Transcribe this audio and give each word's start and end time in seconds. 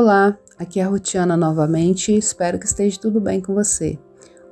Olá, 0.00 0.38
aqui 0.56 0.78
é 0.78 0.84
a 0.84 0.86
Rutiana 0.86 1.36
novamente 1.36 2.12
e 2.12 2.18
espero 2.18 2.56
que 2.56 2.66
esteja 2.66 3.00
tudo 3.00 3.20
bem 3.20 3.40
com 3.40 3.52
você. 3.52 3.98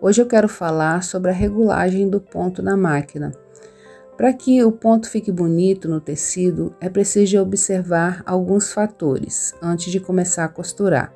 Hoje 0.03 0.21
eu 0.21 0.27
quero 0.27 0.49
falar 0.49 1.05
sobre 1.05 1.31
a 1.31 1.33
regulagem 1.33 2.11
do 2.11 2.21
ponto 2.21 2.61
na 2.65 2.77
máquina. 2.77 3.31
Para 4.17 4.33
que 4.33 4.65
o 4.65 4.73
ponto 4.73 5.09
fique 5.09 5.31
bonito 5.31 5.89
no 5.89 6.01
tecido, 6.01 6.75
é 6.81 6.89
preciso 6.89 7.39
observar 7.39 8.25
alguns 8.27 8.73
fatores 8.73 9.55
antes 9.63 9.93
de 9.93 10.01
começar 10.01 10.47
a 10.47 10.49
costurar. 10.49 11.15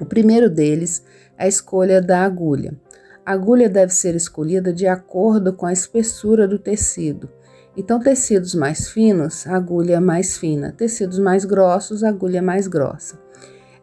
O 0.00 0.06
primeiro 0.06 0.48
deles 0.48 1.02
é 1.36 1.46
a 1.46 1.48
escolha 1.48 2.00
da 2.00 2.22
agulha. 2.22 2.80
A 3.26 3.32
agulha 3.32 3.68
deve 3.68 3.92
ser 3.92 4.14
escolhida 4.14 4.72
de 4.72 4.86
acordo 4.86 5.52
com 5.52 5.66
a 5.66 5.72
espessura 5.72 6.46
do 6.46 6.60
tecido. 6.60 7.28
Então, 7.76 7.98
tecidos 7.98 8.54
mais 8.54 8.88
finos, 8.88 9.48
agulha 9.48 10.00
mais 10.00 10.38
fina, 10.38 10.70
tecidos 10.70 11.18
mais 11.18 11.44
grossos, 11.44 12.04
agulha 12.04 12.40
mais 12.40 12.68
grossa. 12.68 13.26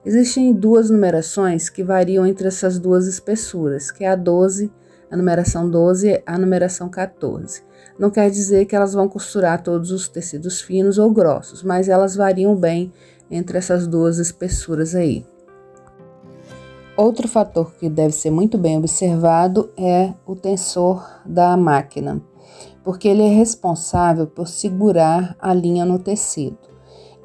Existem 0.05 0.53
duas 0.53 0.91
numerações 0.91 1.67
que 1.67 1.83
variam 1.83 2.27
entre 2.27 2.47
essas 2.47 2.77
duas 2.77 3.07
espessuras, 3.07 3.89
que 3.89 4.03
é 4.03 4.07
a 4.07 4.15
12, 4.15 4.71
a 5.09 5.17
numeração 5.17 5.67
12 5.67 6.07
e 6.07 6.23
a 6.25 6.37
numeração 6.37 6.87
14. 6.89 7.63
Não 7.97 8.11
quer 8.11 8.29
dizer 8.29 8.65
que 8.65 8.75
elas 8.75 8.93
vão 8.93 9.09
costurar 9.09 9.63
todos 9.63 9.89
os 9.89 10.07
tecidos 10.07 10.61
finos 10.61 10.99
ou 10.99 11.11
grossos, 11.11 11.63
mas 11.63 11.89
elas 11.89 12.15
variam 12.15 12.55
bem 12.55 12.93
entre 13.31 13.57
essas 13.57 13.87
duas 13.87 14.19
espessuras 14.19 14.93
aí. 14.93 15.25
Outro 16.95 17.27
fator 17.27 17.73
que 17.73 17.89
deve 17.89 18.13
ser 18.13 18.29
muito 18.29 18.57
bem 18.59 18.77
observado 18.77 19.71
é 19.75 20.13
o 20.25 20.35
tensor 20.35 21.03
da 21.25 21.57
máquina, 21.57 22.21
porque 22.83 23.07
ele 23.07 23.23
é 23.23 23.29
responsável 23.29 24.27
por 24.27 24.47
segurar 24.47 25.35
a 25.39 25.53
linha 25.53 25.83
no 25.83 25.97
tecido. 25.97 26.59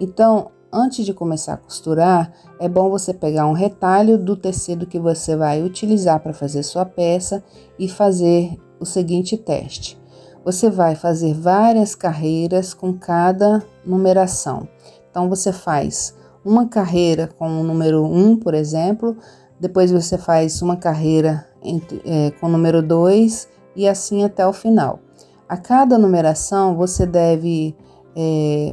Então, 0.00 0.50
Antes 0.72 1.04
de 1.04 1.12
começar 1.12 1.54
a 1.54 1.56
costurar, 1.56 2.32
é 2.60 2.68
bom 2.68 2.88
você 2.90 3.12
pegar 3.12 3.44
um 3.46 3.52
retalho 3.52 4.16
do 4.16 4.36
tecido 4.36 4.86
que 4.86 5.00
você 5.00 5.34
vai 5.34 5.60
utilizar 5.62 6.20
para 6.20 6.32
fazer 6.32 6.62
sua 6.62 6.84
peça 6.84 7.42
e 7.76 7.88
fazer 7.88 8.56
o 8.78 8.86
seguinte 8.86 9.36
teste. 9.36 10.00
Você 10.44 10.70
vai 10.70 10.94
fazer 10.94 11.34
várias 11.34 11.96
carreiras 11.96 12.72
com 12.72 12.92
cada 12.92 13.64
numeração. 13.84 14.68
Então 15.10 15.28
você 15.28 15.52
faz 15.52 16.14
uma 16.44 16.68
carreira 16.68 17.26
com 17.26 17.60
o 17.60 17.64
número 17.64 18.04
1, 18.04 18.36
por 18.36 18.54
exemplo, 18.54 19.16
depois 19.58 19.90
você 19.90 20.16
faz 20.16 20.62
uma 20.62 20.76
carreira 20.76 21.46
entre, 21.62 22.00
é, 22.04 22.30
com 22.30 22.46
o 22.46 22.50
número 22.50 22.80
2 22.80 23.48
e 23.74 23.88
assim 23.88 24.22
até 24.22 24.46
o 24.46 24.52
final. 24.52 25.00
A 25.48 25.56
cada 25.56 25.98
numeração 25.98 26.76
você 26.76 27.04
deve 27.04 27.76
é, 28.16 28.72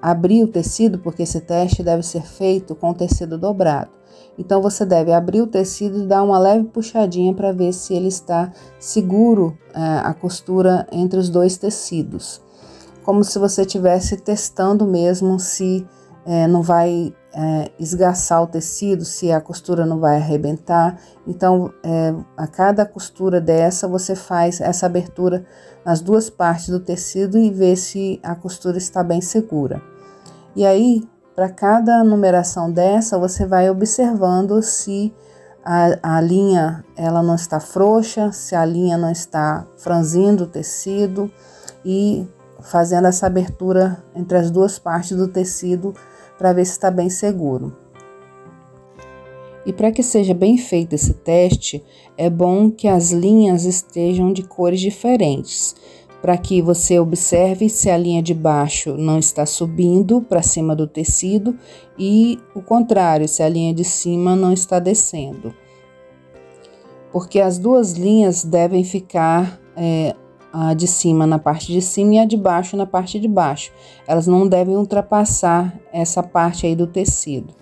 abrir 0.00 0.42
o 0.42 0.48
tecido, 0.48 0.98
porque 0.98 1.22
esse 1.22 1.40
teste 1.40 1.82
deve 1.82 2.02
ser 2.02 2.22
feito 2.22 2.74
com 2.74 2.90
o 2.90 2.94
tecido 2.94 3.36
dobrado. 3.38 3.90
Então 4.38 4.62
você 4.62 4.86
deve 4.86 5.12
abrir 5.12 5.42
o 5.42 5.46
tecido 5.46 6.02
e 6.02 6.06
dar 6.06 6.22
uma 6.22 6.38
leve 6.38 6.64
puxadinha 6.64 7.34
para 7.34 7.52
ver 7.52 7.72
se 7.72 7.94
ele 7.94 8.08
está 8.08 8.50
seguro 8.78 9.56
é, 9.74 9.80
a 10.02 10.14
costura 10.14 10.86
entre 10.90 11.18
os 11.18 11.28
dois 11.28 11.58
tecidos, 11.58 12.40
como 13.02 13.22
se 13.22 13.38
você 13.38 13.62
estivesse 13.62 14.16
testando 14.16 14.86
mesmo 14.86 15.38
se 15.38 15.86
é, 16.24 16.46
não 16.46 16.62
vai 16.62 17.14
é, 17.32 17.70
esgaçar 17.78 18.42
o 18.42 18.46
tecido, 18.46 19.04
se 19.04 19.30
a 19.30 19.40
costura 19.40 19.86
não 19.86 20.00
vai 20.00 20.16
arrebentar. 20.16 20.98
Então, 21.26 21.72
é, 21.82 22.14
a 22.36 22.46
cada 22.46 22.84
costura 22.84 23.40
dessa, 23.40 23.86
você 23.86 24.14
faz 24.16 24.60
essa 24.60 24.86
abertura 24.86 25.44
nas 25.84 26.00
duas 26.00 26.28
partes 26.28 26.68
do 26.68 26.80
tecido 26.80 27.38
e 27.38 27.50
vê 27.50 27.76
se 27.76 28.20
a 28.22 28.34
costura 28.34 28.78
está 28.78 29.02
bem 29.02 29.20
segura. 29.20 29.80
E 30.54 30.66
aí, 30.66 31.02
para 31.34 31.48
cada 31.48 32.02
numeração 32.02 32.70
dessa, 32.70 33.18
você 33.18 33.46
vai 33.46 33.70
observando 33.70 34.60
se 34.62 35.14
a, 35.64 36.16
a, 36.16 36.20
linha 36.20 36.84
ela 36.96 37.22
não 37.22 37.34
está 37.34 37.60
frouxa, 37.60 38.32
se 38.32 38.54
a 38.54 38.64
linha 38.64 38.98
não 38.98 39.10
está 39.10 39.66
franzindo 39.76 40.44
o 40.44 40.46
tecido 40.46 41.30
e 41.84 42.26
fazendo 42.60 43.06
essa 43.06 43.26
abertura 43.26 44.02
entre 44.14 44.36
as 44.36 44.50
duas 44.50 44.78
partes 44.78 45.16
do 45.16 45.28
tecido 45.28 45.94
para 46.40 46.54
ver 46.54 46.64
se 46.64 46.72
está 46.72 46.90
bem 46.90 47.10
seguro. 47.10 47.76
E 49.66 49.74
para 49.74 49.92
que 49.92 50.02
seja 50.02 50.32
bem 50.32 50.56
feito 50.56 50.94
esse 50.94 51.12
teste, 51.12 51.84
é 52.16 52.30
bom 52.30 52.70
que 52.70 52.88
as 52.88 53.12
linhas 53.12 53.66
estejam 53.66 54.32
de 54.32 54.42
cores 54.42 54.80
diferentes 54.80 55.76
para 56.22 56.38
que 56.38 56.62
você 56.62 56.98
observe 56.98 57.68
se 57.68 57.90
a 57.90 57.96
linha 57.96 58.22
de 58.22 58.32
baixo 58.32 58.96
não 58.96 59.18
está 59.18 59.44
subindo 59.44 60.22
para 60.22 60.40
cima 60.40 60.74
do 60.74 60.86
tecido 60.86 61.58
e 61.98 62.38
o 62.54 62.62
contrário, 62.62 63.28
se 63.28 63.42
a 63.42 63.48
linha 63.48 63.74
de 63.74 63.84
cima 63.84 64.34
não 64.34 64.50
está 64.50 64.78
descendo. 64.78 65.54
Porque 67.12 67.38
as 67.38 67.58
duas 67.58 67.92
linhas 67.92 68.44
devem 68.44 68.82
ficar 68.82 69.60
é, 69.76 70.16
a 70.52 70.74
de 70.74 70.86
cima 70.86 71.26
na 71.26 71.38
parte 71.38 71.72
de 71.72 71.80
cima 71.80 72.14
e 72.14 72.18
a 72.18 72.24
de 72.24 72.36
baixo 72.36 72.76
na 72.76 72.86
parte 72.86 73.18
de 73.18 73.28
baixo. 73.28 73.72
Elas 74.06 74.26
não 74.26 74.46
devem 74.46 74.76
ultrapassar 74.76 75.78
essa 75.92 76.22
parte 76.22 76.66
aí 76.66 76.74
do 76.74 76.86
tecido. 76.86 77.54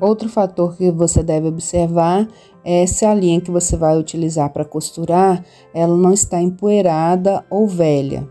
Outro 0.00 0.28
fator 0.28 0.76
que 0.76 0.90
você 0.90 1.22
deve 1.22 1.46
observar 1.46 2.26
é 2.64 2.86
se 2.86 3.04
a 3.04 3.14
linha 3.14 3.40
que 3.40 3.50
você 3.50 3.76
vai 3.76 3.96
utilizar 3.96 4.50
para 4.50 4.64
costurar, 4.64 5.44
ela 5.72 5.96
não 5.96 6.12
está 6.12 6.40
empoeirada 6.40 7.44
ou 7.48 7.68
velha. 7.68 8.28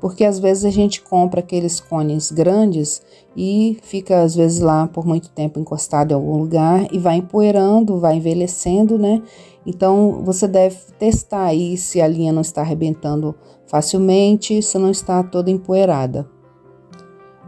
Porque 0.00 0.24
às 0.24 0.38
vezes 0.38 0.64
a 0.64 0.70
gente 0.70 1.02
compra 1.02 1.40
aqueles 1.40 1.80
cones 1.80 2.30
grandes 2.30 3.02
e 3.36 3.78
fica 3.82 4.22
às 4.22 4.34
vezes 4.34 4.60
lá 4.60 4.86
por 4.86 5.04
muito 5.04 5.28
tempo 5.30 5.58
encostado 5.58 6.12
em 6.12 6.14
algum 6.14 6.38
lugar 6.38 6.86
e 6.92 6.98
vai 6.98 7.16
empoeirando, 7.16 7.98
vai 7.98 8.16
envelhecendo, 8.16 8.96
né? 8.96 9.22
Então 9.66 10.22
você 10.24 10.46
deve 10.46 10.76
testar 10.98 11.46
aí 11.46 11.76
se 11.76 12.00
a 12.00 12.06
linha 12.06 12.32
não 12.32 12.42
está 12.42 12.60
arrebentando 12.60 13.34
facilmente, 13.66 14.62
se 14.62 14.78
não 14.78 14.90
está 14.90 15.22
toda 15.22 15.50
empoeirada. 15.50 16.28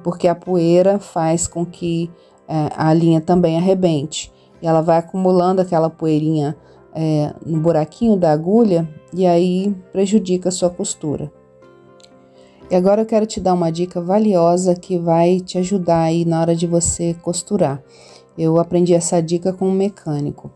Porque 0.02 0.26
a 0.26 0.34
poeira 0.34 0.98
faz 0.98 1.46
com 1.46 1.64
que 1.64 2.10
é, 2.48 2.68
a 2.76 2.92
linha 2.92 3.20
também 3.20 3.56
arrebente. 3.56 4.32
E 4.60 4.66
ela 4.66 4.80
vai 4.80 4.98
acumulando 4.98 5.62
aquela 5.62 5.88
poeirinha 5.88 6.56
é, 6.92 7.32
no 7.46 7.60
buraquinho 7.60 8.16
da 8.16 8.32
agulha 8.32 8.88
e 9.14 9.26
aí 9.26 9.74
prejudica 9.92 10.48
a 10.48 10.52
sua 10.52 10.68
costura. 10.68 11.32
E 12.70 12.76
agora 12.76 13.02
eu 13.02 13.06
quero 13.06 13.26
te 13.26 13.40
dar 13.40 13.54
uma 13.54 13.70
dica 13.70 14.00
valiosa 14.00 14.74
que 14.74 14.96
vai 14.98 15.40
te 15.40 15.58
ajudar 15.58 16.02
aí 16.02 16.24
na 16.24 16.40
hora 16.40 16.54
de 16.54 16.66
você 16.66 17.14
costurar. 17.14 17.82
Eu 18.38 18.58
aprendi 18.58 18.94
essa 18.94 19.20
dica 19.20 19.52
com 19.52 19.68
um 19.68 19.72
mecânico. 19.72 20.50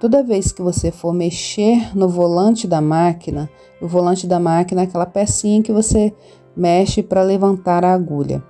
Toda 0.00 0.22
vez 0.22 0.52
que 0.52 0.62
você 0.62 0.90
for 0.90 1.12
mexer 1.12 1.96
no 1.96 2.08
volante 2.08 2.66
da 2.66 2.80
máquina, 2.80 3.50
o 3.80 3.86
volante 3.86 4.26
da 4.26 4.40
máquina 4.40 4.82
é 4.82 4.84
aquela 4.84 5.06
pecinha 5.06 5.62
que 5.62 5.72
você 5.72 6.14
mexe 6.56 7.02
para 7.02 7.22
levantar 7.22 7.84
a 7.84 7.92
agulha 7.92 8.42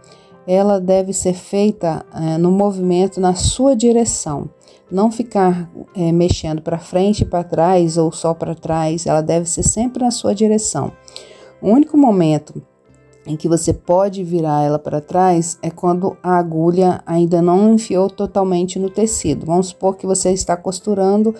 ela 0.46 0.80
deve 0.80 1.12
ser 1.12 1.34
feita 1.34 2.04
é, 2.12 2.36
no 2.38 2.50
movimento 2.50 3.20
na 3.20 3.34
sua 3.34 3.74
direção, 3.74 4.48
não 4.90 5.10
ficar 5.10 5.70
é, 5.96 6.12
mexendo 6.12 6.60
para 6.60 6.78
frente 6.78 7.22
e 7.22 7.24
para 7.24 7.42
trás 7.42 7.96
ou 7.96 8.12
só 8.12 8.34
para 8.34 8.54
trás, 8.54 9.06
ela 9.06 9.22
deve 9.22 9.48
ser 9.48 9.62
sempre 9.62 10.04
na 10.04 10.10
sua 10.10 10.34
direção. 10.34 10.92
O 11.62 11.70
único 11.70 11.96
momento 11.96 12.62
em 13.26 13.36
que 13.36 13.48
você 13.48 13.72
pode 13.72 14.22
virar 14.22 14.62
ela 14.62 14.78
para 14.78 15.00
trás 15.00 15.58
é 15.62 15.70
quando 15.70 16.16
a 16.22 16.36
agulha 16.36 17.02
ainda 17.06 17.40
não 17.40 17.74
enfiou 17.74 18.10
totalmente 18.10 18.78
no 18.78 18.90
tecido. 18.90 19.46
Vamos 19.46 19.68
supor 19.68 19.96
que 19.96 20.06
você 20.06 20.30
está 20.30 20.56
costurando 20.56 21.34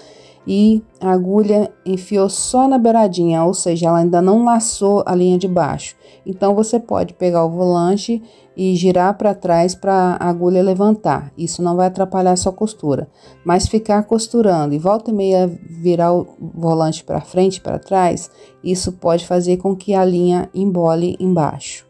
e 0.47 0.82
a 1.00 1.10
agulha 1.10 1.72
enfiou 1.87 2.28
só 2.28 2.69
na 2.69 2.78
beiradinha, 2.78 3.44
ou 3.44 3.55
seja, 3.55 3.88
ela 3.88 3.99
ainda 3.99 4.21
não 4.21 4.44
laçou 4.44 5.03
a 5.06 5.15
linha 5.15 5.38
de 5.38 5.49
baixo. 5.49 5.97
Então 6.27 6.54
você 6.54 6.78
pode 6.78 7.15
pegar 7.15 7.45
o 7.45 7.51
volante 7.51 8.22
e 8.57 8.74
girar 8.77 9.16
para 9.16 9.34
trás 9.34 9.74
para 9.74 10.16
a 10.21 10.28
agulha 10.28 10.63
levantar. 10.63 11.33
Isso 11.36 11.63
não 11.63 11.77
vai 11.77 11.86
atrapalhar 11.86 12.33
a 12.33 12.36
sua 12.36 12.53
costura, 12.53 13.09
mas 13.45 13.66
ficar 13.66 14.03
costurando 14.04 14.74
e 14.74 14.78
volta 14.78 15.10
e 15.10 15.15
meia 15.15 15.47
virar 15.47 16.13
o 16.13 16.27
volante 16.39 17.03
para 17.03 17.21
frente 17.21 17.60
para 17.60 17.78
trás, 17.78 18.30
isso 18.63 18.92
pode 18.92 19.27
fazer 19.27 19.57
com 19.57 19.74
que 19.74 19.95
a 19.95 20.04
linha 20.04 20.48
embole 20.54 21.16
embaixo. 21.18 21.86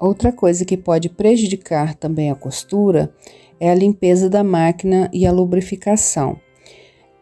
Outra 0.00 0.32
coisa 0.32 0.64
que 0.64 0.76
pode 0.76 1.08
prejudicar 1.08 1.94
também 1.94 2.30
a 2.30 2.34
costura 2.34 3.12
é 3.60 3.70
a 3.70 3.74
limpeza 3.74 4.28
da 4.28 4.42
máquina 4.42 5.08
e 5.12 5.26
a 5.26 5.32
lubrificação 5.32 6.36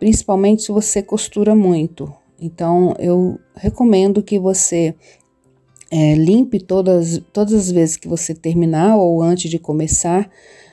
principalmente 0.03 0.65
se 0.65 0.73
você 0.73 1.01
costura 1.01 1.55
muito. 1.55 2.13
Então, 2.41 2.93
eu 2.99 3.39
recomendo 3.55 4.21
que 4.21 4.37
você 4.37 4.97
é, 5.93 6.17
limpe 6.17 6.59
todas, 6.59 7.23
todas 7.33 7.55
as 7.55 7.71
vezes 7.71 7.97
que 7.97 8.09
você 8.09 8.35
terminar 8.35 8.97
ou 8.97 9.23
antes 9.23 9.49
de 9.49 9.61
começar 9.61 10.29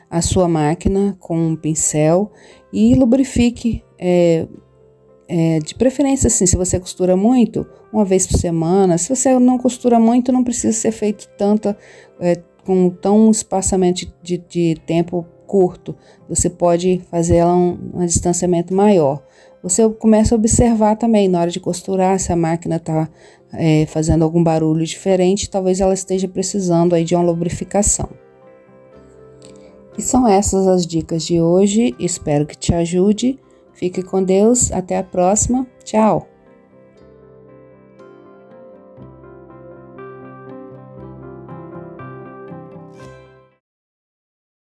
a 0.09 0.19
sua 0.19 0.47
máquina 0.47 1.15
com 1.19 1.37
um 1.37 1.55
pincel 1.55 2.31
e 2.73 2.95
lubrifique. 2.95 3.83
É, 3.99 4.47
é, 5.27 5.59
de 5.59 5.75
preferência, 5.75 6.25
assim, 6.25 6.47
se 6.47 6.57
você 6.57 6.79
costura 6.79 7.15
muito, 7.15 7.67
uma 7.93 8.03
vez 8.03 8.25
por 8.25 8.39
semana. 8.39 8.97
Se 8.97 9.15
você 9.15 9.37
não 9.37 9.59
costura 9.59 9.99
muito, 9.99 10.31
não 10.31 10.43
precisa 10.43 10.75
ser 10.75 10.91
feito 10.91 11.29
tanta, 11.37 11.77
é, 12.19 12.35
com 12.65 12.89
tão 12.89 13.29
espaçamento 13.29 14.11
de, 14.23 14.39
de 14.39 14.75
tempo 14.87 15.23
curto, 15.49 15.95
você 16.29 16.47
pode 16.47 17.01
fazer 17.09 17.37
ela 17.37 17.55
um, 17.55 17.77
um 17.95 18.05
distanciamento 18.05 18.71
maior. 18.71 19.23
Você 19.63 19.89
começa 19.89 20.35
a 20.35 20.37
observar 20.37 20.95
também 20.95 21.27
na 21.27 21.41
hora 21.41 21.49
de 21.49 21.59
costurar 21.59 22.19
se 22.19 22.31
a 22.31 22.35
máquina 22.35 22.75
está 22.75 23.09
é, 23.51 23.87
fazendo 23.87 24.23
algum 24.23 24.43
barulho 24.43 24.85
diferente, 24.85 25.49
talvez 25.49 25.81
ela 25.81 25.93
esteja 25.93 26.27
precisando 26.27 26.93
aí 26.93 27.03
de 27.03 27.15
uma 27.15 27.23
lubrificação. 27.23 28.09
E 29.97 30.01
são 30.01 30.27
essas 30.27 30.67
as 30.67 30.85
dicas 30.85 31.23
de 31.25 31.41
hoje, 31.41 31.95
espero 31.99 32.45
que 32.45 32.55
te 32.55 32.73
ajude. 32.73 33.39
Fique 33.73 34.03
com 34.03 34.23
Deus, 34.23 34.71
até 34.71 34.97
a 34.97 35.03
próxima, 35.03 35.65
tchau! 35.83 36.38